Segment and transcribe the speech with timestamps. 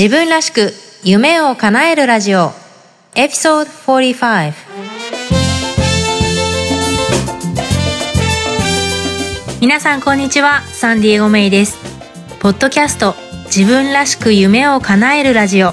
[0.00, 0.72] 自分らしく
[1.04, 2.52] 夢を叶えるラジオ。
[3.14, 4.52] エピソード45
[9.60, 10.62] 皆さんこんにちは。
[10.72, 11.76] サンディエゴメイです。
[12.38, 13.14] ポッドキャスト。
[13.54, 15.72] 自分らしく夢を叶えるラジオ。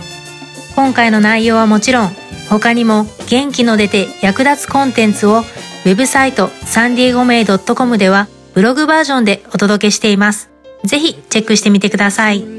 [0.75, 2.09] 今回の内容はもちろん
[2.49, 10.49] 他にも元気の出て役立つコンテンツをウェブサイトサンディエゴメイ .com ではブログバージョンでお届けしています。
[10.83, 12.56] ぜひチェックしてみてください。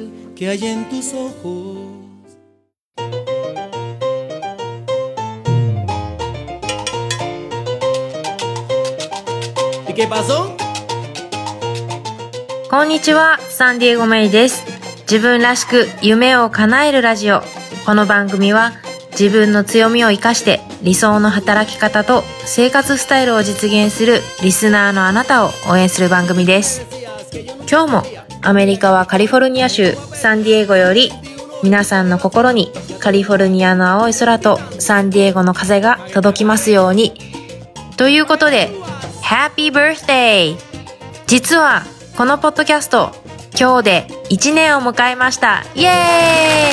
[12.70, 14.65] こんにちは、サンディエゴメイです。
[15.10, 17.41] 自分らしく夢を叶えるラジオ。
[17.84, 18.74] この番組は
[19.10, 26.87] 自分の強みを活かして理想の働き方と生活スタイルを実現するリスナーのあなたを応援する番組です。
[27.68, 31.10] 今日もアメリカはカリフォルニア州サンディエゴより
[31.62, 32.70] 皆さんの心に
[33.01, 37.15] カリフォルニアの青い空とサンディエゴの風が届きますように。
[37.96, 38.71] ということで、
[39.23, 40.57] Happy Birthday!
[41.26, 41.82] 実は
[42.16, 43.10] このポッドキャスト
[43.59, 45.65] 今日で1年を迎えました。
[45.74, 46.73] イエ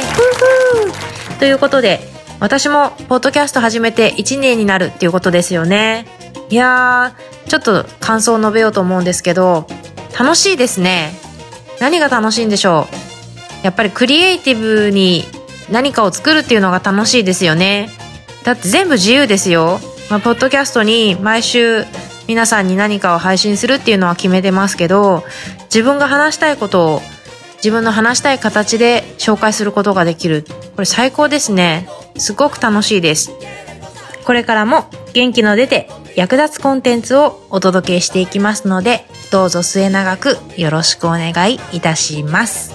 [1.31, 1.99] ーイということで
[2.39, 6.05] 私もポッドキャスト始めて1年になるっていうことですよね。
[6.49, 9.67] いやー、ちょっと感想を述べようと思うんですけど、
[10.17, 11.24] 楽しいですね。
[11.79, 12.87] 何が楽しいんでしょ
[13.61, 13.65] う？
[13.65, 15.23] やっぱりクリエイティブに
[15.71, 17.89] 何かを作るっていうのが楽しいですよね。
[18.43, 19.79] だって全部自由ですよ。
[20.09, 21.83] まあ、ポッドキャストに毎週
[22.27, 25.23] 皆さんに何かを配信するっていうのは決めてますけど、
[25.65, 27.01] 自分が話したいことを
[27.57, 30.45] 自分の話したい形で紹介することができる。
[30.75, 31.89] これ最高ですね。
[32.17, 33.31] すごく楽しいです。
[34.23, 42.73] これからも元気の出て役立つコンテンツをお届けしていきますので、どうぞ末永くよろしくお願いいたします。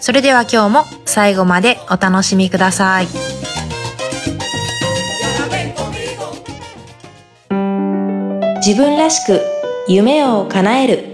[0.00, 3.06] それでは今日も最後までお楽しみください。
[8.64, 9.42] 自分らしく
[9.86, 11.04] 夢を叶える。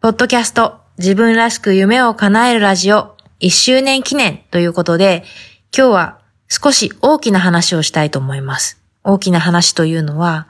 [0.00, 5.24] ポッドキャスト自分らしく夢を叶えるラジオ1周年記念ということで、
[5.76, 6.21] 今日は
[6.54, 8.78] 少し大きな話をしたいと思います。
[9.04, 10.48] 大きな話というのは、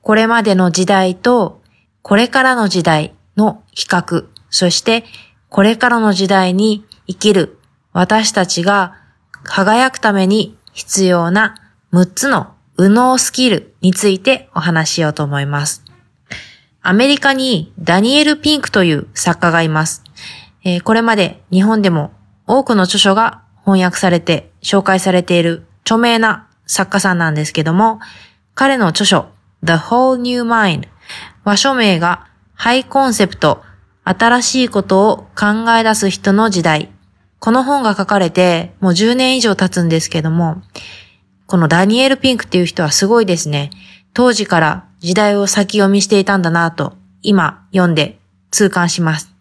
[0.00, 1.60] これまでの時代と
[2.00, 5.04] これからの時代の比較、そして
[5.50, 7.58] これからの時代に生きる
[7.92, 8.96] 私たちが
[9.42, 11.54] 輝くために必要な
[11.92, 15.84] 6つの右脳スキルについてお話ししようと思います。
[16.80, 20.02] アメリカにダニエル・ピンクという作家がいます。
[20.64, 22.10] え、これまで日本でも
[22.46, 28.00] 多くの著書が翻訳されて紹介されている著名な作家さんなんですけども、
[28.54, 29.26] 彼の著書
[29.62, 30.88] The Whole New Mind
[31.44, 33.62] は書名がハイコンセプト
[34.04, 36.90] 新しいことを考え出す人の時代。
[37.38, 40.62] この本が書かれてもう10年以上経つんですけども、
[41.46, 43.70] このダニエル・ピンクっていう人はすごいですね。
[44.12, 48.18] 当時から時代を先読みしていたんだなと今読んで
[48.50, 49.32] 痛感します。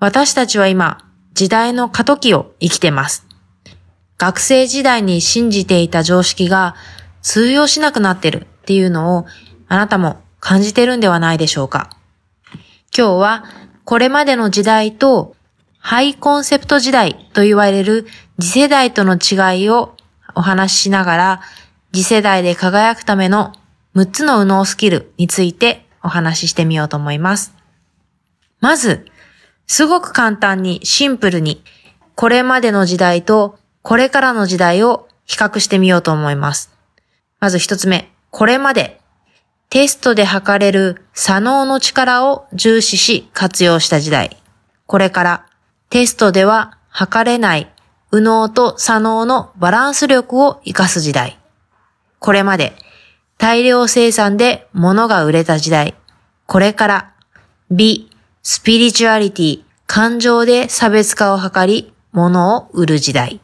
[0.00, 1.07] 私たちは今、
[1.38, 3.24] 時代の過渡期を生きてます。
[4.16, 6.74] 学生時代に信じていた常識が
[7.22, 9.26] 通用しなくなってるっていうのを
[9.68, 11.96] あなたも感じてるんではないでしょうか。
[12.92, 13.44] 今日は
[13.84, 15.36] これまでの時代と
[15.78, 18.08] ハイコンセプト時代と言われる
[18.40, 19.94] 次世代との違いを
[20.34, 21.40] お話ししながら
[21.92, 23.52] 次世代で輝くための
[23.94, 27.54] 6つの右脳スキルについてお話ししてみようと思います。
[28.60, 29.06] まず、
[29.68, 31.62] すごく簡単にシンプルに、
[32.16, 36.72] これまでの時代とこれからの時代を比較してみようと思います。
[37.38, 39.00] まず一つ目、これまで
[39.70, 44.36] テストで測れる左脳の力を重視し活用した時代。
[44.86, 45.46] これから
[45.90, 47.70] テストでは測れない
[48.10, 51.38] 右脳と左脳のバランス力を活かす時代。
[52.18, 52.72] これまで
[53.36, 55.94] 大量生産で物が売れた時代。
[56.46, 57.12] これから
[57.70, 58.10] 美、
[58.50, 63.42] スピリチュアリティ、感情で差別化を図り、物を売る時代。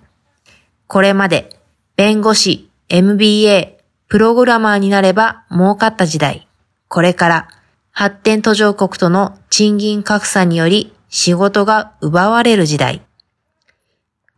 [0.86, 1.60] これまで、
[1.94, 3.76] 弁護士、MBA、
[4.08, 6.48] プログラマーになれば儲かった時代。
[6.88, 7.48] これから、
[7.90, 13.02] 発展途上国との賃金格差により仕事が奪われる時代。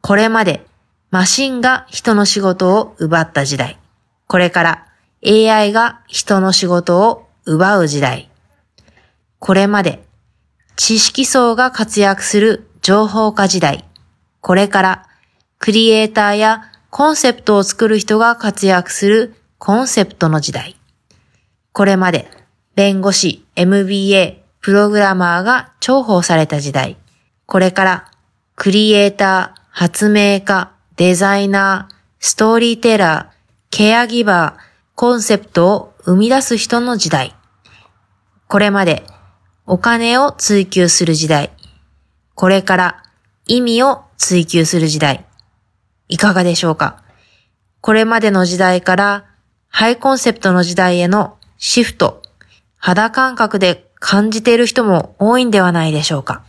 [0.01, 0.67] これまで、
[1.13, 3.79] マシンが人の仕事を奪った時代。
[4.27, 4.87] これから
[5.25, 8.33] AI が人の仕事を奪う時代。
[9.39, 10.05] これまで
[10.77, 13.85] 知識層が活躍する情報化時代。
[14.43, 15.07] これから
[15.59, 20.77] クリエイターやコンセプトを作る人が活躍するコンセプトの時代。
[21.73, 22.31] これまで
[22.75, 26.99] 弁護士、MBA、プログラマーが重宝された時代。
[27.47, 28.11] これから
[28.55, 33.37] クリエイター、発明家、デザイナー、ストーリーテラー、
[33.71, 34.63] ケアギバー、
[34.95, 37.35] コンセプトを生み出す人の時代。
[38.47, 39.05] これまで
[39.69, 41.51] お金を追求する時代。
[42.37, 43.03] これから
[43.47, 45.27] 意味を追求する時代。
[46.09, 47.03] いかがでしょうか？
[47.81, 49.25] これまでの時代から
[49.69, 52.23] ハイコンセプトの時代へのシフト、
[52.79, 56.45] 肌感覚で感じている人も多いんではないでしょうか？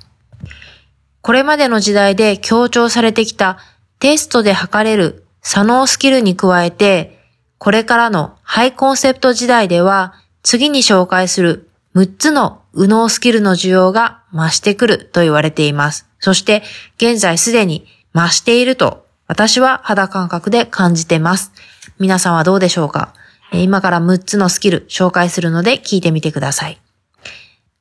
[1.22, 3.58] これまでの時代で強調されてきた
[3.98, 7.18] テストで測れる左脳スキルに加えて、
[7.58, 16.08] これからのハイコンセプト時代では次に紹介する6つの右脳スキルの需要が増してくると言われています。
[16.20, 16.64] そして
[16.98, 21.52] 現在すでに増していると私は肌感覚で感じてます。
[22.00, 23.14] 皆さんはどうでしょうか？
[23.52, 26.80] 今から6つのスキル紹介するので聞いてみてください。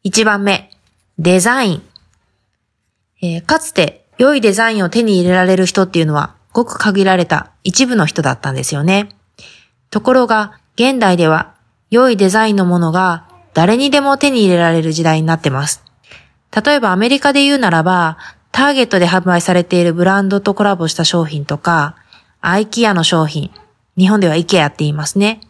[0.05, 0.71] 1番目、
[1.19, 1.83] デザイン。
[3.23, 9.11] えー、かつて良いデザインを手に入れられる人っていうのはごく限られた一部の人だったんですよね。
[9.91, 11.55] ところが現代では
[11.91, 13.26] 良いデザインのものが
[13.57, 15.83] 誰にでも手に入れられる時代になってます。
[16.55, 18.19] 例えばアメリカで言うならば、
[18.53, 21.97] ターゲットで販売されているブランドとコラボした商品とか、
[22.43, 23.51] アイキアの商品、
[23.97, 25.41] 日本ではイケアって言いますね。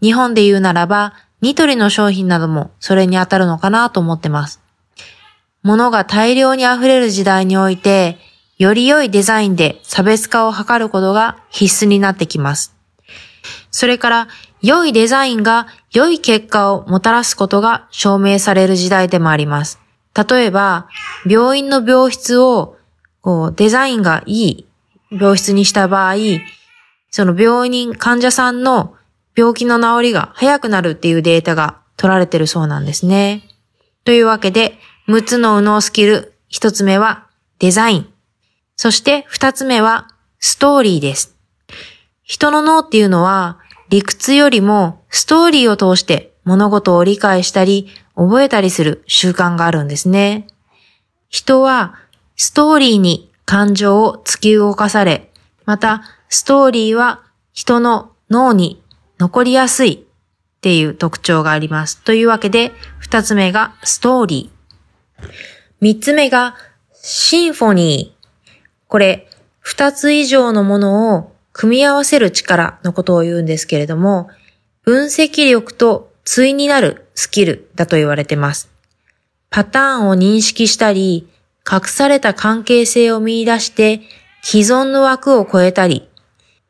[0.00, 4.60] 日本で言うならば、ニトリの商品などもそれに当たるのかなと思ってます。
[5.64, 8.18] 物が大量に溢れる時代において、
[8.58, 12.76] より良いデザインで差別化を図ることが必須になってきます。
[13.72, 14.28] それから、
[14.62, 19.80] 良いデザインが良い結果をもたらすことが証明される時代でもあります。
[20.14, 20.88] 例えば、
[21.26, 22.76] 病院の病室を
[23.20, 24.66] こうデザインがいい
[25.10, 26.14] 病室にした場合、
[27.10, 28.94] その病人、患者さんの
[29.36, 33.44] 病気の治りが早くなるっていうデータが取られてるそうなんですね。
[34.04, 34.78] というわけで、
[35.08, 37.26] 6つの右脳スキル、1つ目は
[37.58, 38.08] デザイン。
[38.76, 40.08] そして2つ目は
[40.38, 41.36] ストーリーです。
[42.22, 43.58] 人の脳っていうのは
[43.90, 50.46] 理屈よりもストーリーを通して物事を理解したり覚えたりする習慣があるんですね。
[51.28, 51.96] 人は
[52.36, 55.32] ストーリーに感情を突き動かされ、
[55.64, 57.22] またストーリーは
[57.52, 58.80] 人の脳に
[59.18, 62.00] 残りやすいっていう特徴があります。
[62.02, 65.28] というわけで、二つ目がストーリー。
[65.80, 66.54] 三つ目が
[66.92, 68.60] シンフォニー。
[68.86, 69.28] これ、
[69.58, 74.30] 二つ以上のものを組み合わせる力のことを言うんですけれども、
[74.82, 78.70] 分析力と対になるスキルだと言われてます。
[79.50, 81.28] パターンを認識したり、
[81.70, 84.00] 隠された関係性を見出して
[84.40, 86.08] 既存の枠を超えたり、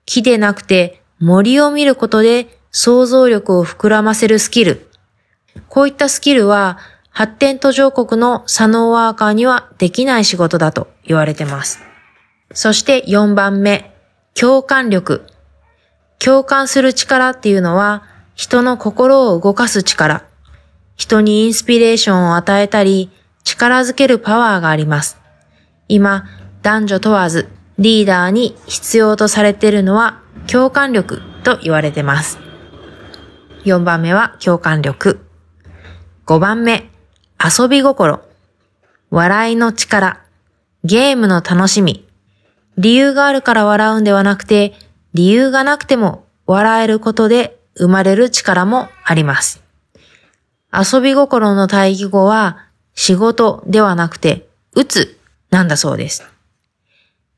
[0.06, 4.90] 木でなくて森を見ることで想像力を膨らませるスキル。
[5.68, 6.78] こういったスキルは
[7.10, 11.78] 発展途上国の左脳ワーカーにはできない仕事だと言われてます。
[12.52, 13.94] そして4番目、
[14.38, 15.26] 共感力。
[16.18, 18.04] 共感する力っていうのは
[18.34, 20.24] 人の心を動かす力。
[20.96, 23.10] 人にインスピレーションを与えたり、
[23.44, 25.18] 力づけるパワーがあります。
[25.88, 26.24] 今、
[26.62, 27.48] 男女問わず
[27.78, 32.38] リーダーに必要とされているのは共感力と言われてます。
[33.64, 35.20] 4番目は共感力。
[36.26, 36.90] 5番目、
[37.42, 38.20] 遊び心。
[39.10, 40.20] 笑いの力。
[40.84, 42.06] ゲームの楽しみ。
[42.80, 44.72] 理由があるから笑うんではなくて、
[45.12, 49.62] 理由がなくても笑えることで生まれる力もあります。
[50.72, 55.18] 遊び心の対義語は仕事ではなくて、打つ
[55.50, 56.26] なんだそうです。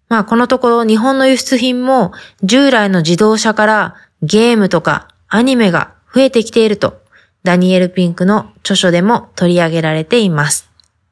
[0.09, 2.13] まあこのところ日本の輸出品も
[2.45, 7.03] 従来の自動車からゲームとかアニメが増えてきていると
[7.43, 10.71] ダニエル・ピンクの著書でも取り上げられています。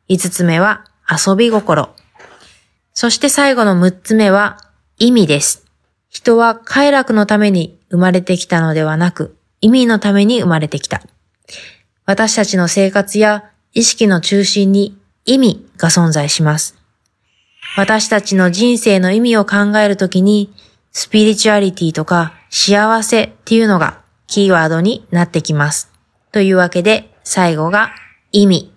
[0.09, 1.91] 5つ目は遊び心。
[3.01, 4.59] そして最後の6つ目は
[4.99, 5.65] 意味です。
[6.11, 11.01] 人は快楽のために生まれてきたのではなく意味のために生まれてきた。
[12.05, 16.77] 私たちの生活や意識の中心に意味が存在します。
[17.75, 20.53] 私たちの人生の意味を考えるときに、
[20.93, 25.91] スピリチュアリティとか幸せっていうのがキーワードになってきます。
[26.33, 27.95] というわけで、最後が
[28.31, 28.75] 意味。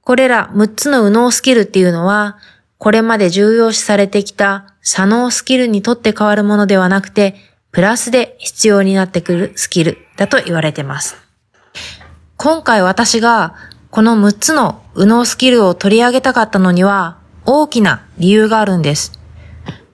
[0.00, 2.36] これら6つの右脳スキルっていうのは、
[2.82, 7.36] これまで重要視されてきた左脳スキルにとって変わるものではなくて、
[7.70, 11.14] プラスで必要になってくるスキルだと言われてます。
[12.36, 13.54] 今回私が
[13.92, 19.12] この6つの右脳スキルを取り上げたかったのには、大きな理由があるんです。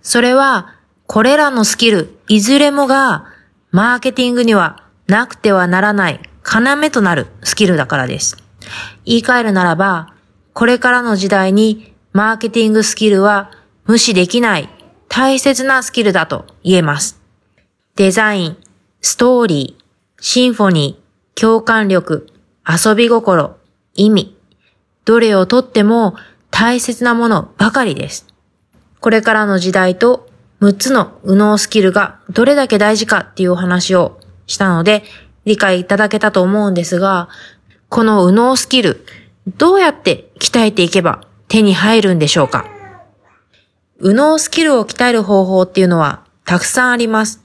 [0.00, 0.74] それは、
[1.06, 3.26] これらのスキル、いずれもが、
[3.70, 8.38] マーケティングにはなくてはならない要となるスキルだからです。
[9.04, 10.14] 言い換えるならば、
[10.54, 13.50] これからの時代にマーケティングスキルは
[13.84, 14.68] 無視できない
[15.08, 17.20] 大切なスキルだと言えます。
[17.96, 18.56] デザイン、
[19.00, 19.84] ストーリー、
[20.22, 22.26] シンフォニー、共感力、
[22.66, 23.56] 遊び心、
[23.94, 24.36] 意味、
[25.04, 26.14] どれをとっても
[26.50, 28.26] 大切なものばかりです。
[29.00, 30.28] これからの時代と
[30.60, 35.04] 6つの右脳スキルがどれだけ大事かっていうお話をしたので、
[35.44, 37.28] 理解いただけたと思うんですが、
[37.88, 39.04] この右脳スキル、
[39.56, 42.66] どうやって鍛えていけば手に入るんでしょうか？
[44.00, 47.42] 右脳スキルを鍛える方法っていうのはたくさんあります。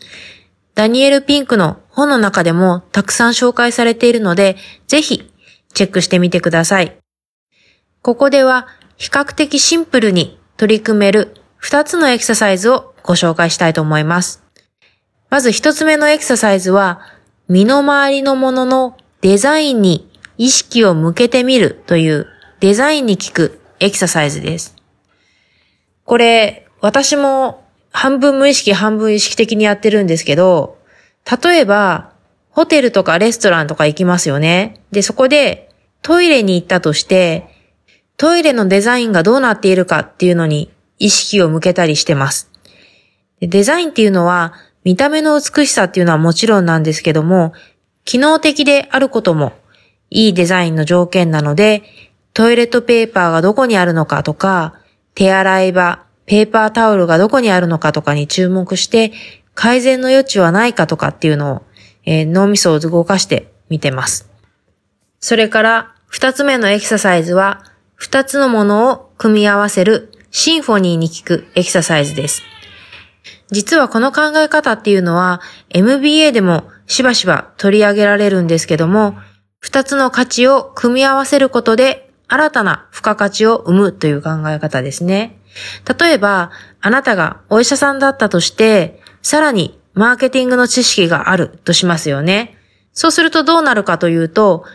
[0.75, 4.57] ダニエル・ピンクの本の中でもたくさん紹介されているので、
[4.87, 5.31] ぜひ
[5.73, 6.97] チェックしてみてください。
[8.01, 8.67] ここでは
[8.97, 14.43] 比較的シンプルに取り組める2つのエクササイズをご紹介したいと思います。
[15.29, 17.01] まず1つ目のエクササイズは、
[17.47, 22.27] 身の回りのもののデザインに意識を向けてみるという
[22.59, 24.75] デザインに効くエクササイズです。
[26.05, 30.77] これ、私も半分無意識半分意識的にやってるんですけど、
[31.43, 32.11] 例えば、
[32.49, 34.81] ホテルとかレストランとか行きますよね。
[34.91, 35.69] で、そこで
[36.01, 37.47] トイレに行ったとして、
[38.17, 42.51] トイレのデザインがどうなっているかっていうのに意識を向けたりしてます。
[43.41, 44.53] デザインっていうのは
[44.83, 47.53] 見た目の美しさっていうのはもちろんなんですけども、
[48.05, 49.53] 機能的であることも
[50.09, 51.83] いいデザインの条件なので、
[52.33, 54.79] トイレットペーパーがどこにあるのかとか、
[55.13, 59.11] 手洗い場、ペーパータオルがどこにあるのかとかに注目して、
[59.53, 61.61] 改善の余地はないかとかっていうのを、
[62.05, 64.29] えー、脳みそを動かして見てます。
[65.19, 67.63] それから、二つ目のエクササイズは、
[67.95, 72.41] 二つのものを組み合わせるシンフォニーに効くエクササイズです。
[73.51, 79.15] 実はこの考え方っていうのは MBA でもしばしば取り上げられるんですけども、
[79.59, 85.39] 二つの価値を組み合わせることで新たな付加価値を生むという考え方ですね。
[85.99, 86.51] 例えば、
[86.81, 92.57] あなたがお医者さんだったとして、さらにマーケティングの知識があるとしますよね。
[92.93, 94.65] そうするとどうなるかというと、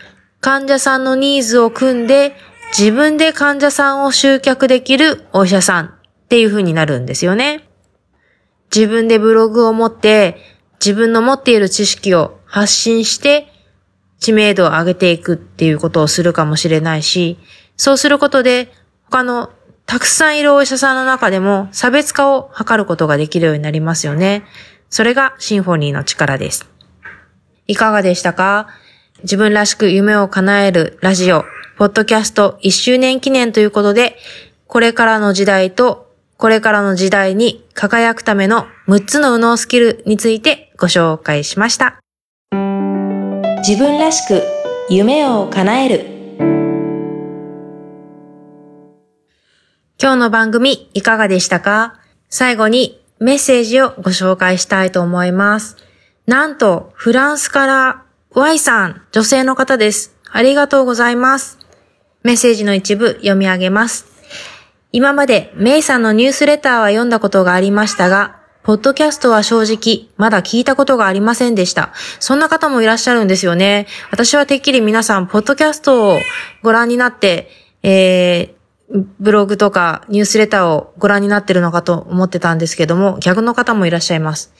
[0.40, 2.36] 患者さんのニーズを組んで
[2.76, 5.90] 自分で患者さんを集客できるお医者さんっ
[6.28, 7.68] ていう風になるんですよね。
[8.74, 10.36] 自分でブログを持って
[10.78, 13.52] 自分の持っている知識を発信して
[14.18, 17.38] 知名度を上げていくっていうことをするかもしれないし、
[17.76, 18.72] そうすることで
[19.10, 19.50] 他の
[19.86, 24.44] たくさんいるお医者さんの中でも差別化を図ることができるようになりますよね。
[24.90, 26.68] それがシンフォニーの力です。
[27.66, 28.68] いかがでしたか？
[29.22, 31.44] 自分らしく夢を叶えるラジオ
[31.76, 34.16] ポッドキャスト1周年記念ということで、
[34.66, 41.98] これからの時代とこれからの時代に輝くための6つの右脳スキルについてご紹介しました。
[43.60, 44.42] 自分らしく
[44.88, 46.06] 夢を叶える
[50.00, 51.98] 今日の番組いかがでしたか？
[52.28, 55.76] 最後にメッセージをご紹介したいと思います。
[56.26, 60.14] なんと、フランスから Y さん、女性の方です。
[60.30, 61.58] ありがとうございます。
[62.22, 64.06] メッセージの一部読み上げます。
[64.92, 68.37] 今までメイさんのニュースレターは読んだことがありましたが、
[68.68, 71.94] ポッドキャストは正直、まだ聞いたことがありませんでした。
[72.20, 73.86] そんな方もいらっしゃるんですよね。
[74.10, 76.18] 私はてっきり皆さん、ポッドキャストを
[76.62, 77.48] ご覧になって、
[77.82, 84.52] えー、ブログとかニュースレターをご覧になってるのかと思ってたんですけども、逆の方もいらっしゃいます。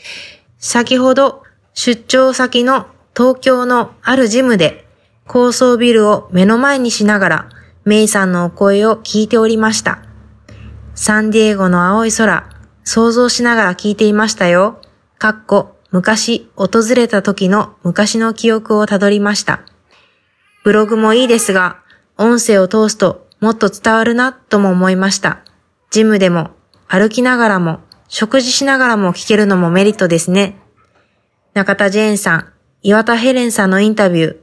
[0.56, 1.42] 先ほど、
[1.74, 4.86] 出張先の東京のあるジムで、
[5.26, 7.48] 高層ビルを目の前にしながら、
[7.84, 9.98] メイさんのお声を聞いておりました。
[10.94, 12.48] サンディエゴの青い空、
[12.88, 14.80] 想像しながら聞いていましたよ。
[15.18, 19.60] かっこ、昔訪れた時の昔の記憶をたどりました。
[20.64, 21.82] ブログもいいですが、
[22.16, 25.40] 音声を通すともっと伝わるなとも思いました。
[25.90, 26.52] ジムでも
[26.86, 30.56] 歩きながらも食事しながらも聞けるのもメリットですね。
[31.52, 32.52] 中田ジェーンさん、
[32.82, 34.36] 岩田ヘレンさんのインタビュー、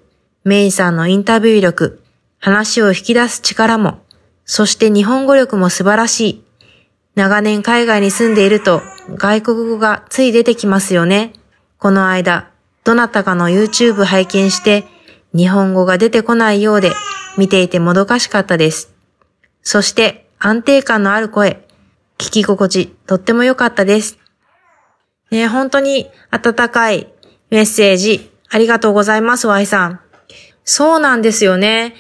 [0.44, 2.00] メイさんのインタビュー力、
[2.38, 4.04] 話を引き出す力も、
[4.46, 6.45] そして日本語力も素晴らしい。
[7.16, 8.82] 長年海外に住んでいると
[9.16, 11.32] 外国語がつい出てきますよね。
[11.78, 12.52] この間、
[12.84, 14.86] どなたかの YouTube 拝見して
[15.34, 16.92] 日本語が出てこないようで
[17.38, 18.94] 見ていてもどかしかったです。
[19.62, 21.66] そして安定感のある声、
[22.18, 24.18] 聞き心地とっても良かったです。
[25.32, 27.12] ね、本当に温かい
[27.50, 30.00] メッセージありがとうございます、Y さん。
[30.64, 31.96] そうなんですよね。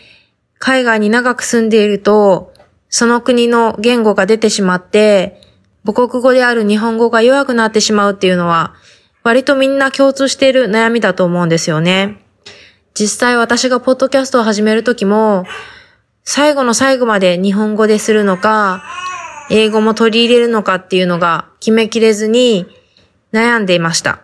[0.60, 2.54] 海外に長く住んでいると、
[2.98, 5.42] その国の言語が出てしまって、
[5.86, 8.74] 母国語である日本語が弱くなってしまうっていうのは、
[9.22, 12.24] 割とみんな共通している悩みだと思うんですよね。
[12.94, 15.44] 実際私がポッドキャストを始めるときも、
[16.24, 18.82] 最後の最後まで日本語でするのか、
[19.50, 22.66] 英語も取り入れるのかっていうのが決めきれずに
[23.34, 24.22] 悩んでいました。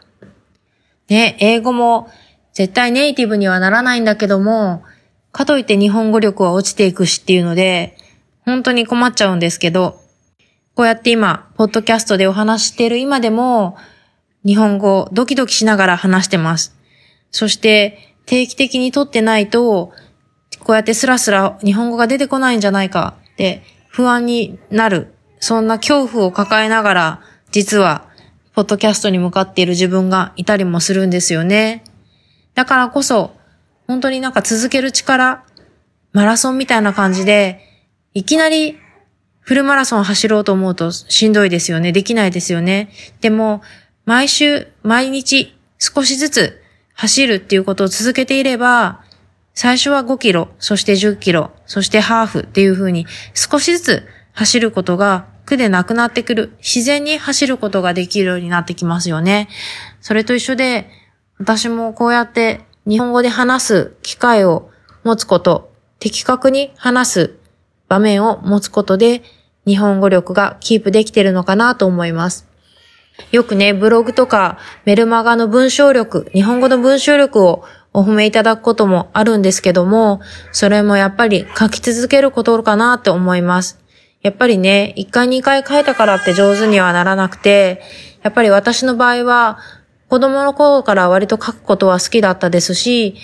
[1.09, 2.09] ね、英語も
[2.53, 4.81] 絶対ネイティブにはならないんだけども、
[5.33, 7.97] かといって日本語力は落ちていくしっていうので、
[8.45, 10.00] 本当に困っちゃうんですけど、
[10.75, 13.77] こうやって今、ポッドキャストでお話している今でも、
[14.45, 16.75] 日本語ドキドキしながら話してます。
[17.29, 19.91] そして、定期的に撮ってないと、
[20.60, 25.13] こうやってスラスラ日本語が出てこないんじゃないかって不安になる。
[25.39, 27.21] そんな恐怖を抱えながら、
[27.51, 28.07] 実は、
[28.53, 31.83] ポッドキャストに向かっている自分がいたりもするんですよね。
[32.53, 33.31] だからこそ、
[33.88, 35.43] 本当になんか続ける力、
[36.13, 37.70] マラソンみたいな感じで、
[38.13, 38.77] いきなり
[39.39, 41.91] フルマラソン走ろうと思うとしんどいですよね。
[41.91, 42.89] できないですよね。
[43.22, 43.62] でも、
[44.06, 46.62] 毎週、毎日、少しずつ
[46.94, 49.01] 走るっていうことを続けていれば、
[49.53, 56.53] 最初は5キロ、そして10キロ、そしてハーフっていう風に少しずつ走ることが苦でなくなってくる。
[56.60, 59.50] 自然に走ることができるようになってきますよね。
[60.00, 60.89] それと一緒で、
[61.39, 64.70] 私もこうやって日本語で話す機会を
[65.03, 67.40] 持つこと、的確に話す
[67.91, 69.21] 場面を持つことで
[69.67, 72.48] 日本語力がキープできてるのかなと思います。
[73.33, 80.21] よくね、ブログとかメルマガの文章力、日本語の文章力をお褒めいただくこともあるんですけども、
[80.53, 83.77] それもやっぱり書き続けることかなって思います。
[84.21, 87.81] やっぱりね、一回二回書いたからって上手にはならなくて、
[88.24, 89.60] やっぱり私の場合は
[90.07, 93.17] 子供の頃から割と書くことは好きだったですし、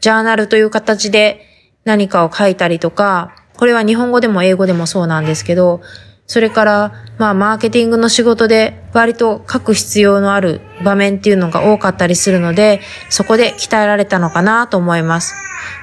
[0.00, 1.42] ジャーナルという形で
[1.84, 5.80] 何かを書いたりとか、これは日本語でも英語でもそうなんですけど、
[6.26, 12.80] それから、まあ、マーケティングの仕事で割と書く必要のある場面っていうのが多かったりするので、
[13.10, 15.34] そこで鍛えられたのかなと思います。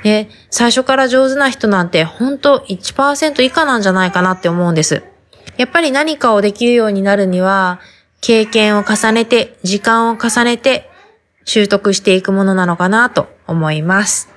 [0.03, 5.03] で、最初から上手な人なんて本当1%以下なんじゃないかなって思うんです。
[5.57, 7.79] やっぱり何かをできるようになるには、
[8.19, 10.89] 経験を重ねて、時間を重ねて、
[11.45, 14.29] 習得していくものなのかなと思います。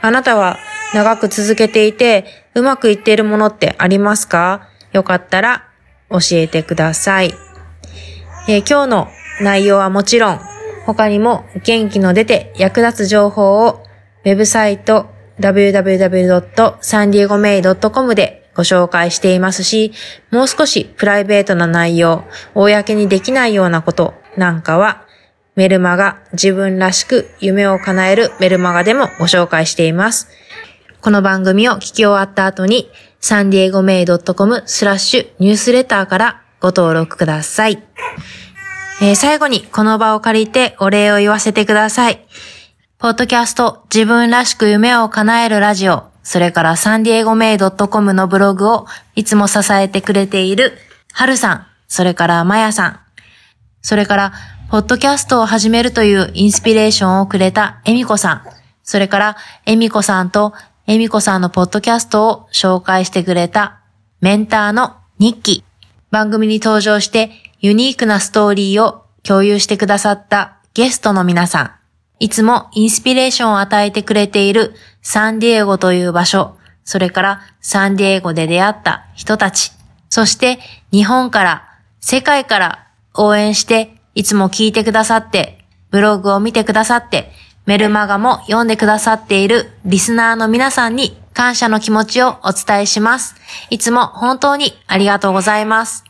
[0.00, 0.56] あなたは
[0.94, 4.68] 長く続けていて、うまくいっているものってありますか？
[4.92, 5.64] よかったら
[6.10, 7.34] 教えてください。
[8.48, 9.08] えー、今日の
[9.40, 10.40] 内容はもちろん、
[10.86, 13.84] 他にも元気の出て役立つ情報を
[14.24, 15.06] ウェブサイト
[15.38, 19.92] www.sandiegomei.com でご紹介していますし、
[20.32, 25.04] もう少しプライベートな内容、公にできないようなことなんかは、
[25.54, 30.28] メルマガ自分らしく夢を叶えるメルマガでもご紹介しています。
[31.00, 37.82] この番組を聞き終わった後に、サンディエゴメイドットコムスラッシュニュースレターからご登録ください。
[39.00, 42.26] えー、最後にこの場を借りてお礼を言わせてください。
[42.98, 50.72] ポッドキャスト自分らしく夢を叶えるラジオそれからサンディエゴメイドットコムのブログをいつも支えてくれている
[51.12, 53.00] はるさん、それからまやさん、
[53.82, 54.32] それから
[54.68, 58.42] ポッドキャストを始めるというインスピレーションをくれたえみこさん、
[58.82, 60.54] それからえみこさんと
[60.90, 63.82] えみこさんのポッドキャストを紹介してくれた
[64.22, 65.64] メンターの日記、
[66.10, 71.70] 番組に登場してユニークなストーリーを共有してくださったゲストの皆さん、
[72.20, 79.72] いつもインスピレーションを与えてくれているサンディエゴという場所、それからサンディエゴで出会った人たち、
[80.08, 80.58] そして
[80.90, 81.68] 日本から、
[82.00, 87.30] 世界から応援して、いつも聞いてくださって、ブログを見てくださって、
[87.68, 93.34] メルマガも読んでくださっているリスナーの皆さんに感謝の気持ちをお伝えします。
[93.68, 96.02] いつも本当にありがとうございます。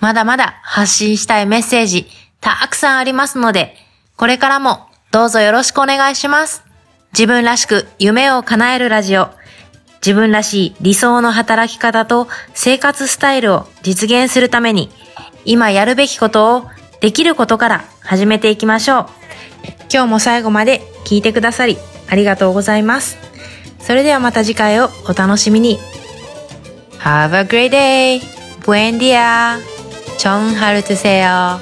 [0.00, 2.08] まだまだ発信したいメッセージ、
[2.40, 3.76] たくさんありますので、
[4.16, 6.64] これからもどうぞよろしくお願いします。
[7.12, 9.28] 自分らしく夢を叶えるラジオ。
[10.04, 14.90] 自分らしい理想の働き方と生活スタイルを実現するために、
[15.44, 16.64] 今やるべきことを
[17.00, 19.23] できることから始めていきましょう。
[19.92, 21.76] 今日も最後まで聞いてくださり
[22.08, 23.16] ありがとうございます。
[23.80, 25.78] それではまた次回をお楽しみに。
[27.00, 28.20] Have a great day!
[28.62, 29.58] Buen dia!
[30.16, 31.58] チョンハルツセヨ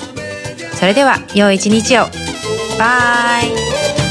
[0.75, 2.03] それでは良い一日を。
[2.79, 4.02] バイ